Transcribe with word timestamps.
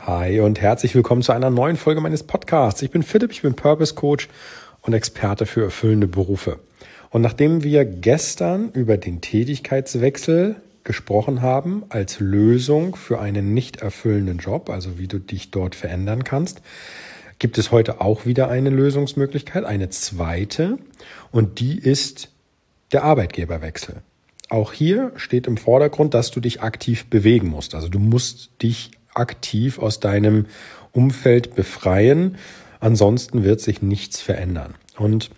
Hi 0.00 0.40
und 0.40 0.60
herzlich 0.60 0.94
willkommen 0.94 1.22
zu 1.22 1.32
einer 1.32 1.50
neuen 1.50 1.76
Folge 1.76 2.00
meines 2.00 2.24
Podcasts. 2.24 2.82
Ich 2.82 2.90
bin 2.90 3.02
Philipp, 3.02 3.30
ich 3.30 3.42
bin 3.42 3.54
Purpose 3.54 3.94
Coach 3.94 4.28
und 4.82 4.92
Experte 4.92 5.46
für 5.46 5.62
erfüllende 5.62 6.08
Berufe. 6.08 6.58
Und 7.10 7.22
nachdem 7.22 7.62
wir 7.62 7.84
gestern 7.84 8.70
über 8.72 8.98
den 8.98 9.20
Tätigkeitswechsel 9.20 10.56
gesprochen 10.82 11.40
haben 11.40 11.84
als 11.88 12.20
Lösung 12.20 12.96
für 12.96 13.20
einen 13.20 13.54
nicht 13.54 13.78
erfüllenden 13.78 14.38
Job, 14.38 14.68
also 14.68 14.98
wie 14.98 15.06
du 15.06 15.20
dich 15.20 15.52
dort 15.52 15.74
verändern 15.74 16.24
kannst, 16.24 16.60
gibt 17.38 17.56
es 17.56 17.70
heute 17.70 18.00
auch 18.00 18.26
wieder 18.26 18.48
eine 18.48 18.70
Lösungsmöglichkeit, 18.70 19.64
eine 19.64 19.88
zweite, 19.90 20.78
und 21.30 21.60
die 21.60 21.78
ist 21.78 22.30
der 22.92 23.04
Arbeitgeberwechsel. 23.04 24.02
Auch 24.50 24.72
hier 24.72 25.12
steht 25.16 25.46
im 25.46 25.56
Vordergrund, 25.56 26.14
dass 26.14 26.30
du 26.30 26.40
dich 26.40 26.62
aktiv 26.62 27.06
bewegen 27.06 27.48
musst. 27.48 27.74
Also 27.74 27.88
du 27.88 27.98
musst 27.98 28.50
dich 28.60 28.90
aktiv 29.14 29.78
aus 29.78 30.00
deinem 30.00 30.46
Umfeld 30.92 31.54
befreien. 31.54 32.36
Ansonsten 32.80 33.44
wird 33.44 33.60
sich 33.60 33.82
nichts 33.82 34.20
verändern. 34.20 34.74
Und 34.96 35.30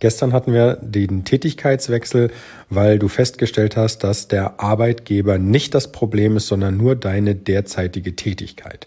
Gestern 0.00 0.32
hatten 0.32 0.52
wir 0.52 0.76
den 0.76 1.24
Tätigkeitswechsel, 1.24 2.30
weil 2.68 2.98
du 2.98 3.08
festgestellt 3.08 3.76
hast, 3.76 4.04
dass 4.04 4.28
der 4.28 4.60
Arbeitgeber 4.60 5.38
nicht 5.38 5.74
das 5.74 5.90
Problem 5.90 6.36
ist, 6.36 6.46
sondern 6.46 6.76
nur 6.76 6.94
deine 6.94 7.34
derzeitige 7.34 8.14
Tätigkeit. 8.14 8.86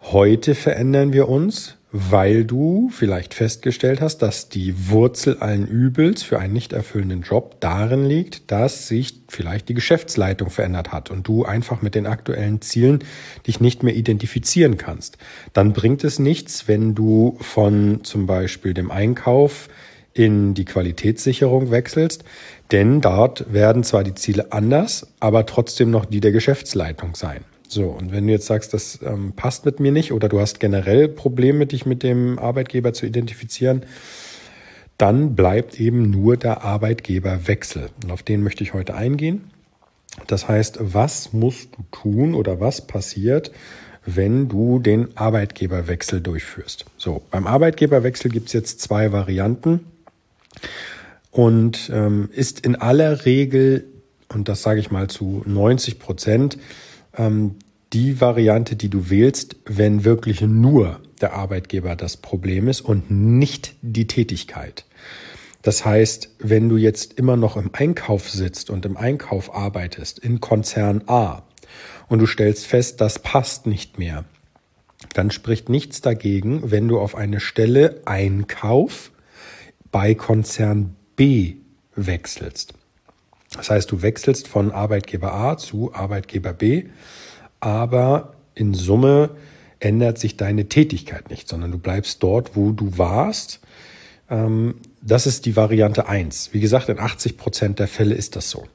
Heute 0.00 0.54
verändern 0.54 1.12
wir 1.12 1.28
uns, 1.28 1.76
weil 1.96 2.44
du 2.44 2.90
vielleicht 2.90 3.34
festgestellt 3.34 4.00
hast, 4.00 4.18
dass 4.18 4.48
die 4.48 4.90
Wurzel 4.90 5.38
allen 5.38 5.68
Übels 5.68 6.24
für 6.24 6.40
einen 6.40 6.52
nicht 6.52 6.72
erfüllenden 6.72 7.22
Job 7.22 7.60
darin 7.60 8.04
liegt, 8.04 8.50
dass 8.50 8.88
sich 8.88 9.20
vielleicht 9.28 9.68
die 9.68 9.74
Geschäftsleitung 9.74 10.50
verändert 10.50 10.90
hat 10.90 11.12
und 11.12 11.28
du 11.28 11.44
einfach 11.44 11.82
mit 11.82 11.94
den 11.94 12.08
aktuellen 12.08 12.60
Zielen 12.60 13.04
dich 13.46 13.60
nicht 13.60 13.84
mehr 13.84 13.94
identifizieren 13.94 14.76
kannst. 14.76 15.18
Dann 15.52 15.72
bringt 15.72 16.02
es 16.02 16.18
nichts, 16.18 16.66
wenn 16.66 16.96
du 16.96 17.36
von 17.40 18.02
zum 18.02 18.26
Beispiel 18.26 18.74
dem 18.74 18.90
Einkauf 18.90 19.68
in 20.14 20.54
die 20.54 20.64
Qualitätssicherung 20.64 21.70
wechselst, 21.70 22.24
denn 22.72 23.02
dort 23.02 23.52
werden 23.52 23.84
zwar 23.84 24.02
die 24.02 24.16
Ziele 24.16 24.50
anders, 24.50 25.06
aber 25.20 25.46
trotzdem 25.46 25.92
noch 25.92 26.06
die 26.06 26.20
der 26.20 26.32
Geschäftsleitung 26.32 27.14
sein. 27.14 27.44
So, 27.74 27.86
und 27.86 28.12
wenn 28.12 28.28
du 28.28 28.32
jetzt 28.32 28.46
sagst, 28.46 28.72
das 28.72 29.00
ähm, 29.02 29.32
passt 29.34 29.64
mit 29.64 29.80
mir 29.80 29.90
nicht 29.90 30.12
oder 30.12 30.28
du 30.28 30.38
hast 30.38 30.60
generell 30.60 31.08
Probleme, 31.08 31.66
dich 31.66 31.86
mit 31.86 32.04
dem 32.04 32.38
Arbeitgeber 32.38 32.92
zu 32.92 33.04
identifizieren, 33.04 33.82
dann 34.96 35.34
bleibt 35.34 35.80
eben 35.80 36.08
nur 36.08 36.36
der 36.36 36.62
Arbeitgeberwechsel. 36.62 37.88
Und 38.04 38.12
auf 38.12 38.22
den 38.22 38.44
möchte 38.44 38.62
ich 38.62 38.74
heute 38.74 38.94
eingehen. 38.94 39.50
Das 40.28 40.46
heißt, 40.46 40.78
was 40.80 41.32
musst 41.32 41.70
du 41.76 41.82
tun 41.90 42.36
oder 42.36 42.60
was 42.60 42.86
passiert, 42.86 43.50
wenn 44.06 44.48
du 44.48 44.78
den 44.78 45.08
Arbeitgeberwechsel 45.16 46.20
durchführst? 46.20 46.84
So, 46.96 47.22
beim 47.32 47.48
Arbeitgeberwechsel 47.48 48.30
gibt 48.30 48.46
es 48.46 48.52
jetzt 48.52 48.82
zwei 48.82 49.10
Varianten 49.10 49.80
und 51.32 51.90
ähm, 51.92 52.28
ist 52.32 52.64
in 52.64 52.76
aller 52.76 53.26
Regel, 53.26 53.84
und 54.28 54.48
das 54.48 54.62
sage 54.62 54.78
ich 54.78 54.92
mal 54.92 55.08
zu 55.08 55.42
90 55.44 55.98
Prozent, 55.98 56.56
ähm, 57.16 57.56
die 57.94 58.20
Variante, 58.20 58.76
die 58.76 58.90
du 58.90 59.08
wählst, 59.08 59.56
wenn 59.64 60.04
wirklich 60.04 60.40
nur 60.40 61.00
der 61.20 61.32
Arbeitgeber 61.32 61.94
das 61.94 62.16
Problem 62.16 62.68
ist 62.68 62.80
und 62.80 63.10
nicht 63.10 63.76
die 63.82 64.08
Tätigkeit. 64.08 64.84
Das 65.62 65.84
heißt, 65.84 66.34
wenn 66.40 66.68
du 66.68 66.76
jetzt 66.76 67.14
immer 67.14 67.36
noch 67.36 67.56
im 67.56 67.70
Einkauf 67.72 68.28
sitzt 68.28 68.68
und 68.68 68.84
im 68.84 68.96
Einkauf 68.96 69.54
arbeitest, 69.54 70.18
in 70.18 70.40
Konzern 70.40 71.04
A, 71.06 71.44
und 72.08 72.18
du 72.18 72.26
stellst 72.26 72.66
fest, 72.66 73.00
das 73.00 73.20
passt 73.20 73.66
nicht 73.66 73.98
mehr, 73.98 74.24
dann 75.14 75.30
spricht 75.30 75.68
nichts 75.68 76.00
dagegen, 76.00 76.70
wenn 76.70 76.88
du 76.88 76.98
auf 76.98 77.14
eine 77.14 77.40
Stelle 77.40 78.02
Einkauf 78.04 79.12
bei 79.90 80.14
Konzern 80.14 80.96
B 81.16 81.54
wechselst. 81.94 82.74
Das 83.56 83.70
heißt, 83.70 83.90
du 83.90 84.02
wechselst 84.02 84.48
von 84.48 84.72
Arbeitgeber 84.72 85.32
A 85.32 85.56
zu 85.56 85.94
Arbeitgeber 85.94 86.52
B 86.52 86.86
aber 87.64 88.34
in 88.54 88.74
Summe 88.74 89.30
ändert 89.80 90.18
sich 90.18 90.36
deine 90.36 90.68
Tätigkeit 90.68 91.30
nicht, 91.30 91.48
sondern 91.48 91.72
du 91.72 91.78
bleibst 91.78 92.22
dort, 92.22 92.56
wo 92.56 92.72
du 92.72 92.98
warst. 92.98 93.60
Ähm, 94.28 94.74
das 95.00 95.26
ist 95.26 95.46
die 95.46 95.56
Variante 95.56 96.06
eins. 96.06 96.50
Wie 96.52 96.60
gesagt, 96.60 96.90
in 96.90 96.98
80 96.98 97.38
Prozent 97.38 97.78
der 97.78 97.88
Fälle 97.88 98.14
ist 98.14 98.36
das 98.36 98.50
so. 98.50 98.66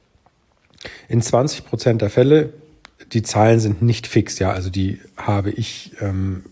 In 1.08 1.22
20 1.22 1.66
Prozent 1.66 2.02
der 2.02 2.10
Fälle, 2.10 2.52
die 3.12 3.22
Zahlen 3.22 3.60
sind 3.60 3.80
nicht 3.80 4.08
fix, 4.08 4.40
ja, 4.40 4.50
also 4.50 4.70
die 4.70 4.98
habe 5.16 5.50
ich 5.50 5.92
ähm, 6.00 6.44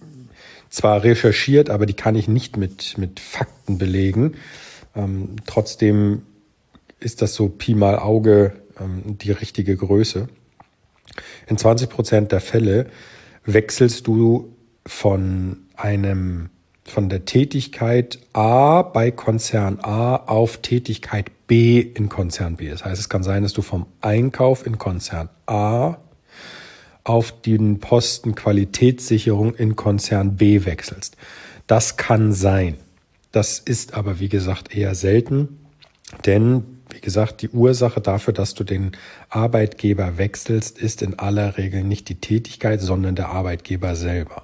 zwar 0.70 1.02
recherchiert, 1.02 1.70
aber 1.70 1.86
die 1.86 1.94
kann 1.94 2.14
ich 2.14 2.28
nicht 2.28 2.56
mit, 2.56 2.98
mit 2.98 3.18
Fakten 3.18 3.78
belegen. 3.78 4.34
Ähm, 4.94 5.36
trotzdem 5.46 6.22
ist 7.00 7.20
das 7.20 7.34
so 7.34 7.48
Pi 7.48 7.74
mal 7.74 7.98
Auge 7.98 8.52
ähm, 8.78 9.18
die 9.18 9.32
richtige 9.32 9.76
Größe. 9.76 10.28
In 11.46 11.58
20 11.58 11.90
Prozent 11.90 12.32
der 12.32 12.40
Fälle 12.40 12.86
wechselst 13.44 14.06
du 14.06 14.56
von 14.86 15.58
einem 15.76 16.50
von 16.84 17.08
der 17.08 17.26
Tätigkeit 17.26 18.18
A 18.32 18.82
bei 18.82 19.10
Konzern 19.10 19.78
A 19.82 20.16
auf 20.16 20.58
Tätigkeit 20.58 21.30
B 21.46 21.80
in 21.80 22.08
Konzern 22.08 22.56
B. 22.56 22.70
Das 22.70 22.84
heißt, 22.84 23.00
es 23.00 23.08
kann 23.08 23.22
sein, 23.22 23.42
dass 23.42 23.52
du 23.52 23.62
vom 23.62 23.86
Einkauf 24.00 24.66
in 24.66 24.78
Konzern 24.78 25.28
A 25.46 25.98
auf 27.04 27.40
den 27.42 27.78
Posten 27.80 28.34
Qualitätssicherung 28.34 29.54
in 29.54 29.76
Konzern 29.76 30.36
B 30.36 30.64
wechselst. 30.64 31.16
Das 31.66 31.96
kann 31.96 32.32
sein. 32.32 32.76
Das 33.32 33.58
ist 33.58 33.94
aber, 33.94 34.20
wie 34.20 34.28
gesagt, 34.28 34.74
eher 34.74 34.94
selten, 34.94 35.58
denn 36.24 36.77
wie 36.90 37.00
gesagt, 37.00 37.42
die 37.42 37.50
Ursache 37.50 38.00
dafür, 38.00 38.32
dass 38.32 38.54
du 38.54 38.64
den 38.64 38.92
Arbeitgeber 39.28 40.18
wechselst, 40.18 40.78
ist 40.78 41.02
in 41.02 41.18
aller 41.18 41.58
Regel 41.58 41.84
nicht 41.84 42.08
die 42.08 42.16
Tätigkeit, 42.16 42.80
sondern 42.80 43.14
der 43.14 43.28
Arbeitgeber 43.28 43.96
selber. 43.96 44.42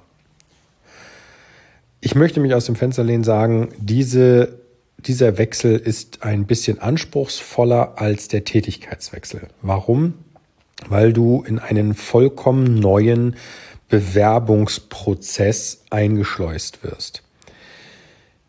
Ich 2.01 2.13
möchte 2.13 2.39
mich 2.39 2.53
aus 2.53 2.65
dem 2.65 2.75
Fenster 2.75 3.03
lehnen 3.03 3.23
sagen, 3.23 3.69
diese, 3.77 4.59
dieser 4.99 5.37
Wechsel 5.37 5.77
ist 5.77 6.23
ein 6.23 6.45
bisschen 6.45 6.79
anspruchsvoller 6.79 7.93
als 7.99 8.27
der 8.27 8.43
Tätigkeitswechsel. 8.43 9.47
Warum? 9.61 10.13
Weil 10.87 11.13
du 11.13 11.43
in 11.47 11.57
einen 11.57 11.95
vollkommen 11.95 12.75
neuen 12.75 13.35
Bewerbungsprozess 13.89 15.83
eingeschleust 15.89 16.83
wirst. 16.83 17.23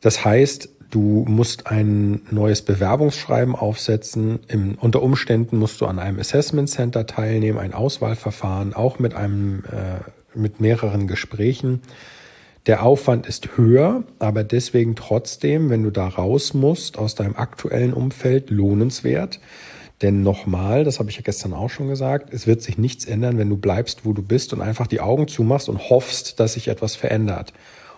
Das 0.00 0.24
heißt, 0.24 0.68
Du 0.90 1.24
musst 1.28 1.66
ein 1.66 2.22
neues 2.30 2.62
Bewerbungsschreiben 2.62 3.54
aufsetzen. 3.54 4.38
Im, 4.48 4.76
unter 4.80 5.02
Umständen 5.02 5.58
musst 5.58 5.80
du 5.80 5.86
an 5.86 5.98
einem 5.98 6.18
Assessment 6.18 6.68
Center 6.68 7.06
teilnehmen, 7.06 7.58
ein 7.58 7.74
Auswahlverfahren, 7.74 8.72
auch 8.72 8.98
mit 8.98 9.14
einem, 9.14 9.64
äh, 9.64 10.38
mit 10.38 10.60
mehreren 10.60 11.08
Gesprächen. 11.08 11.82
Der 12.66 12.82
Aufwand 12.82 13.26
ist 13.26 13.56
höher, 13.56 14.04
aber 14.18 14.42
deswegen 14.44 14.96
trotzdem, 14.96 15.70
wenn 15.70 15.82
du 15.82 15.90
da 15.90 16.08
raus 16.08 16.52
musst 16.54 16.98
aus 16.98 17.14
deinem 17.14 17.36
aktuellen 17.36 17.92
Umfeld, 17.92 18.50
lohnenswert. 18.50 19.40
Denn 20.02 20.22
nochmal, 20.22 20.84
das 20.84 20.98
habe 20.98 21.08
ich 21.08 21.16
ja 21.16 21.22
gestern 21.22 21.52
auch 21.52 21.70
schon 21.70 21.88
gesagt, 21.88 22.32
es 22.34 22.46
wird 22.46 22.62
sich 22.62 22.76
nichts 22.76 23.06
ändern, 23.06 23.38
wenn 23.38 23.48
du 23.48 23.56
bleibst, 23.56 24.04
wo 24.04 24.12
du 24.12 24.22
bist 24.22 24.52
und 24.52 24.60
einfach 24.60 24.86
die 24.86 25.00
Augen 25.00 25.26
zumachst 25.26 25.68
und 25.68 25.90
hoffst, 25.90 26.38
dass 26.38 26.52
sich 26.52 26.68
etwas 26.68 26.96
verändert. 26.96 27.52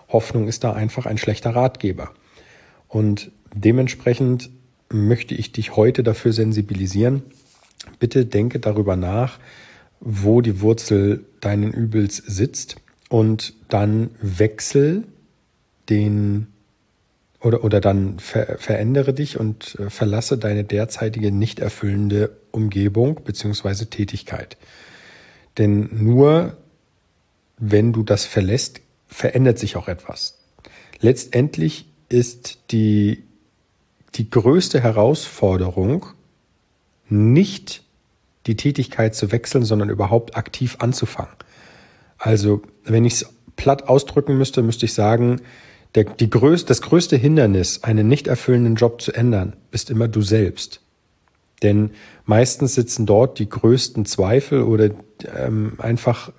Hoffnung 0.07 0.47
ist 0.47 0.63
da 0.63 0.73
einfach 0.73 1.05
ein 1.05 1.17
schlechter 1.17 1.55
Ratgeber. 1.55 2.11
Und 2.89 3.31
dementsprechend 3.53 4.49
möchte 4.91 5.35
ich 5.35 5.53
dich 5.53 5.77
heute 5.77 6.03
dafür 6.03 6.33
sensibilisieren. 6.33 7.21
Bitte 7.99 8.25
denke 8.25 8.59
darüber 8.59 8.97
nach, 8.97 9.39
wo 10.01 10.41
die 10.41 10.59
Wurzel 10.59 11.25
deinen 11.39 11.71
Übels 11.71 12.17
sitzt 12.17 12.75
und 13.09 13.53
dann 13.69 14.09
wechsel 14.21 15.05
den 15.89 16.47
oder, 17.41 17.63
oder 17.63 17.79
dann 17.79 18.19
ver, 18.19 18.57
verändere 18.57 19.13
dich 19.13 19.39
und 19.39 19.75
äh, 19.79 19.89
verlasse 19.89 20.37
deine 20.37 20.65
derzeitige 20.65 21.31
nicht 21.31 21.59
erfüllende 21.59 22.31
Umgebung 22.51 23.21
beziehungsweise 23.23 23.89
Tätigkeit. 23.89 24.57
Denn 25.57 25.89
nur 25.91 26.57
wenn 27.57 27.93
du 27.93 28.03
das 28.03 28.25
verlässt, 28.25 28.81
verändert 29.07 29.59
sich 29.59 29.75
auch 29.75 29.87
etwas. 29.87 30.37
Letztendlich 31.01 31.88
ist 32.09 32.59
die, 32.71 33.23
die 34.15 34.29
größte 34.29 34.81
Herausforderung, 34.81 36.07
nicht 37.07 37.83
die 38.47 38.55
Tätigkeit 38.55 39.15
zu 39.15 39.31
wechseln, 39.31 39.63
sondern 39.63 39.89
überhaupt 39.89 40.35
aktiv 40.35 40.77
anzufangen. 40.79 41.33
Also, 42.17 42.61
wenn 42.83 43.05
ich 43.05 43.13
es 43.13 43.33
platt 43.55 43.87
ausdrücken 43.87 44.37
müsste, 44.37 44.61
müsste 44.63 44.85
ich 44.85 44.93
sagen, 44.93 45.41
der, 45.95 46.03
die 46.03 46.29
größte, 46.29 46.67
das 46.67 46.81
größte 46.81 47.15
Hindernis, 47.15 47.83
einen 47.83 48.07
nicht 48.07 48.27
erfüllenden 48.27 48.75
Job 48.75 49.01
zu 49.01 49.11
ändern, 49.11 49.55
bist 49.71 49.89
immer 49.89 50.07
du 50.07 50.21
selbst. 50.21 50.81
Denn 51.63 51.91
meistens 52.25 52.75
sitzen 52.75 53.05
dort 53.05 53.39
die 53.39 53.49
größten 53.49 54.05
Zweifel 54.05 54.63
oder 54.63 54.91
ähm, 55.35 55.73
einfach 55.77 56.31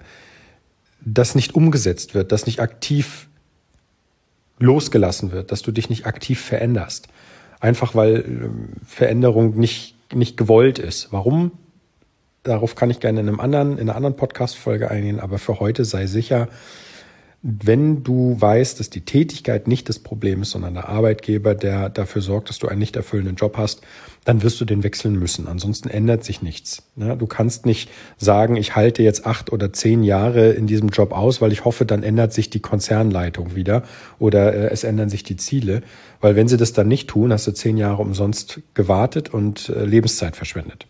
das 1.00 1.34
nicht 1.34 1.54
umgesetzt 1.54 2.14
wird, 2.14 2.32
dass 2.32 2.46
nicht 2.46 2.60
aktiv 2.60 3.28
losgelassen 4.60 5.32
wird, 5.32 5.50
dass 5.50 5.62
du 5.62 5.72
dich 5.72 5.90
nicht 5.90 6.06
aktiv 6.06 6.40
veränderst. 6.40 7.08
Einfach 7.58 7.94
weil 7.94 8.24
ähm, 8.26 8.68
Veränderung 8.86 9.58
nicht, 9.58 9.96
nicht 10.14 10.36
gewollt 10.36 10.78
ist. 10.78 11.12
Warum? 11.12 11.52
Darauf 12.42 12.74
kann 12.74 12.90
ich 12.90 13.00
gerne 13.00 13.20
in 13.20 13.28
einem 13.28 13.40
anderen, 13.40 13.72
in 13.72 13.88
einer 13.88 13.96
anderen 13.96 14.16
Podcast-Folge 14.16 14.90
eingehen, 14.90 15.20
aber 15.20 15.38
für 15.38 15.60
heute 15.60 15.84
sei 15.84 16.06
sicher, 16.06 16.48
wenn 17.42 18.02
du 18.02 18.36
weißt, 18.38 18.78
dass 18.78 18.90
die 18.90 19.00
Tätigkeit 19.00 19.66
nicht 19.66 19.88
das 19.88 19.98
Problem 19.98 20.42
ist, 20.42 20.50
sondern 20.50 20.74
der 20.74 20.90
Arbeitgeber, 20.90 21.54
der 21.54 21.88
dafür 21.88 22.20
sorgt, 22.20 22.50
dass 22.50 22.58
du 22.58 22.68
einen 22.68 22.80
nicht 22.80 22.96
erfüllenden 22.96 23.36
Job 23.36 23.56
hast, 23.56 23.80
dann 24.26 24.42
wirst 24.42 24.60
du 24.60 24.66
den 24.66 24.82
wechseln 24.82 25.18
müssen. 25.18 25.48
Ansonsten 25.48 25.88
ändert 25.88 26.22
sich 26.22 26.42
nichts. 26.42 26.82
Du 26.96 27.26
kannst 27.26 27.64
nicht 27.64 27.90
sagen, 28.18 28.56
ich 28.56 28.76
halte 28.76 29.02
jetzt 29.02 29.24
acht 29.24 29.52
oder 29.52 29.72
zehn 29.72 30.02
Jahre 30.02 30.50
in 30.50 30.66
diesem 30.66 30.90
Job 30.90 31.12
aus, 31.12 31.40
weil 31.40 31.50
ich 31.52 31.64
hoffe, 31.64 31.86
dann 31.86 32.02
ändert 32.02 32.34
sich 32.34 32.50
die 32.50 32.60
Konzernleitung 32.60 33.54
wieder 33.54 33.84
oder 34.18 34.52
äh, 34.52 34.70
es 34.70 34.84
ändern 34.84 35.08
sich 35.08 35.22
die 35.22 35.36
Ziele. 35.36 35.82
Weil 36.20 36.36
wenn 36.36 36.48
sie 36.48 36.58
das 36.58 36.74
dann 36.74 36.88
nicht 36.88 37.08
tun, 37.08 37.32
hast 37.32 37.46
du 37.46 37.52
zehn 37.52 37.78
Jahre 37.78 38.02
umsonst 38.02 38.60
gewartet 38.74 39.32
und 39.32 39.70
äh, 39.70 39.86
Lebenszeit 39.86 40.36
verschwendet. 40.36 40.86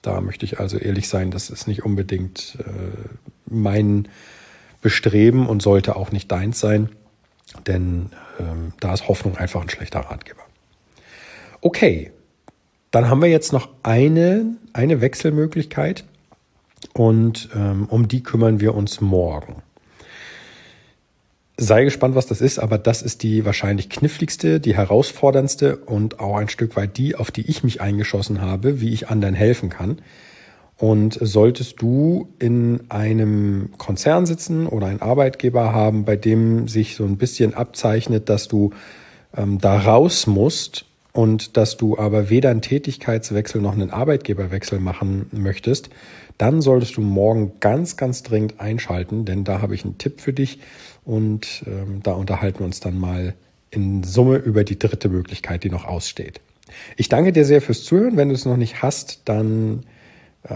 Da 0.00 0.22
möchte 0.22 0.46
ich 0.46 0.58
also 0.58 0.78
ehrlich 0.78 1.08
sein, 1.08 1.30
das 1.30 1.50
ist 1.50 1.68
nicht 1.68 1.84
unbedingt 1.84 2.56
äh, 2.60 2.70
mein 3.50 4.08
Bestreben 4.80 5.46
und 5.46 5.62
sollte 5.62 5.96
auch 5.96 6.12
nicht 6.12 6.30
deins 6.32 6.60
sein, 6.60 6.88
denn 7.66 8.10
ähm, 8.38 8.72
da 8.80 8.94
ist 8.94 9.08
Hoffnung 9.08 9.36
einfach 9.36 9.60
ein 9.60 9.68
schlechter 9.68 10.00
Ratgeber. 10.00 10.42
Okay, 11.60 12.12
dann 12.90 13.08
haben 13.08 13.20
wir 13.20 13.28
jetzt 13.28 13.52
noch 13.52 13.68
eine, 13.82 14.56
eine 14.72 15.00
Wechselmöglichkeit 15.00 16.04
und 16.94 17.50
ähm, 17.54 17.86
um 17.88 18.08
die 18.08 18.22
kümmern 18.22 18.60
wir 18.60 18.74
uns 18.74 19.00
morgen. 19.00 19.62
Sei 21.56 21.84
gespannt, 21.84 22.14
was 22.14 22.26
das 22.26 22.40
ist, 22.40 22.58
aber 22.58 22.78
das 22.78 23.02
ist 23.02 23.22
die 23.22 23.44
wahrscheinlich 23.44 23.90
kniffligste, 23.90 24.60
die 24.60 24.74
herausforderndste 24.74 25.76
und 25.76 26.18
auch 26.18 26.36
ein 26.36 26.48
Stück 26.48 26.74
weit 26.74 26.96
die, 26.96 27.16
auf 27.16 27.30
die 27.30 27.50
ich 27.50 27.62
mich 27.62 27.82
eingeschossen 27.82 28.40
habe, 28.40 28.80
wie 28.80 28.94
ich 28.94 29.10
anderen 29.10 29.34
helfen 29.34 29.68
kann. 29.68 30.00
Und 30.80 31.18
solltest 31.20 31.82
du 31.82 32.30
in 32.38 32.80
einem 32.88 33.68
Konzern 33.76 34.24
sitzen 34.24 34.66
oder 34.66 34.86
einen 34.86 35.02
Arbeitgeber 35.02 35.74
haben, 35.74 36.06
bei 36.06 36.16
dem 36.16 36.68
sich 36.68 36.96
so 36.96 37.04
ein 37.04 37.18
bisschen 37.18 37.52
abzeichnet, 37.52 38.30
dass 38.30 38.48
du 38.48 38.70
ähm, 39.36 39.58
da 39.58 39.78
raus 39.78 40.26
musst 40.26 40.86
und 41.12 41.58
dass 41.58 41.76
du 41.76 41.98
aber 41.98 42.30
weder 42.30 42.48
einen 42.48 42.62
Tätigkeitswechsel 42.62 43.60
noch 43.60 43.74
einen 43.74 43.90
Arbeitgeberwechsel 43.90 44.80
machen 44.80 45.26
möchtest, 45.32 45.90
dann 46.38 46.62
solltest 46.62 46.96
du 46.96 47.02
morgen 47.02 47.52
ganz, 47.60 47.98
ganz 47.98 48.22
dringend 48.22 48.58
einschalten, 48.58 49.26
denn 49.26 49.44
da 49.44 49.60
habe 49.60 49.74
ich 49.74 49.84
einen 49.84 49.98
Tipp 49.98 50.22
für 50.22 50.32
dich 50.32 50.60
und 51.04 51.62
ähm, 51.66 52.00
da 52.02 52.12
unterhalten 52.12 52.60
wir 52.60 52.66
uns 52.66 52.80
dann 52.80 52.98
mal 52.98 53.34
in 53.70 54.02
Summe 54.02 54.36
über 54.36 54.64
die 54.64 54.78
dritte 54.78 55.10
Möglichkeit, 55.10 55.62
die 55.62 55.70
noch 55.70 55.84
aussteht. 55.84 56.40
Ich 56.96 57.10
danke 57.10 57.32
dir 57.32 57.44
sehr 57.44 57.60
fürs 57.60 57.84
Zuhören. 57.84 58.16
Wenn 58.16 58.28
du 58.30 58.34
es 58.34 58.46
noch 58.46 58.56
nicht 58.56 58.82
hast, 58.82 59.22
dann 59.26 59.84
äh, 60.44 60.54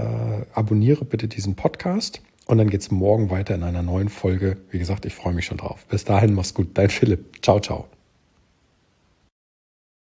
abonniere 0.53 1.05
bitte 1.05 1.29
diesen 1.29 1.55
Podcast 1.55 2.23
und 2.47 2.59
dann 2.59 2.69
geht 2.69 2.81
es 2.81 2.91
morgen 2.91 3.31
weiter 3.31 3.55
in 3.55 3.63
einer 3.63 3.83
neuen 3.83 4.09
Folge. 4.09 4.59
Wie 4.71 4.79
gesagt, 4.79 5.07
ich 5.07 5.15
freue 5.15 5.35
mich 5.35 5.47
schon 5.47 5.59
drauf. 5.59 5.87
Bis 5.87 6.05
dahin, 6.05 6.35
mach's 6.35 6.55
gut. 6.55 6.69
Dein 6.75 6.91
Philipp. 6.91 7.43
Ciao, 7.43 7.61
ciao. 7.61 7.89